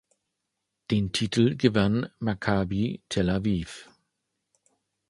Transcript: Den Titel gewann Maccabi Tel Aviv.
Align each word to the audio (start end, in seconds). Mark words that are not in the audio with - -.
Den 0.89 1.11
Titel 1.11 1.55
gewann 1.55 2.09
Maccabi 2.17 3.03
Tel 3.07 3.29
Aviv. 3.29 3.87